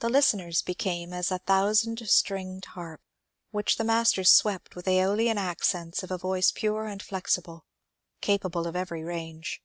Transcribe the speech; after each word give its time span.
The 0.00 0.10
listeners 0.10 0.60
became 0.60 1.14
as 1.14 1.30
a 1.30 1.38
thousand 1.38 2.06
stringed 2.10 2.66
harp, 2.66 3.00
which 3.52 3.78
the 3.78 3.84
mas 3.84 4.12
ter 4.12 4.22
swept 4.22 4.76
with 4.76 4.84
SBolian 4.84 5.36
accents 5.36 6.02
of 6.02 6.10
a 6.10 6.18
voice 6.18 6.50
pure 6.52 6.84
and 6.86 7.02
flexible, 7.02 7.64
capable 8.20 8.66
of 8.66 8.76
every 8.76 9.02
range. 9.02 9.62